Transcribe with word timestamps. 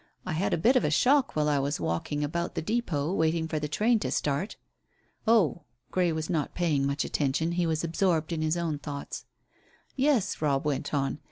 I 0.25 0.31
had 0.31 0.51
a 0.51 0.57
bit 0.57 0.75
of 0.75 0.83
a 0.83 0.89
shock 0.89 1.35
while 1.35 1.47
I 1.47 1.59
was 1.59 1.79
walking 1.79 2.23
about 2.23 2.55
the 2.55 2.63
depôt 2.63 3.15
waiting 3.15 3.47
for 3.47 3.59
the 3.59 3.67
train 3.67 3.99
to 3.99 4.09
start." 4.09 4.55
"Oh." 5.27 5.61
Grey 5.91 6.11
was 6.11 6.27
not 6.27 6.55
paying 6.55 6.87
much 6.87 7.05
attention; 7.05 7.51
he 7.51 7.67
was 7.67 7.83
absorbed 7.83 8.33
in 8.33 8.41
his 8.41 8.57
own 8.57 8.79
thoughts. 8.79 9.25
"Yes," 9.95 10.41
Robb 10.41 10.65
went 10.65 10.91
on. 10.91 11.19